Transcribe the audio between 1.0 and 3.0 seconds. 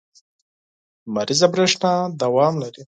لمریزه برېښنا دوام لري.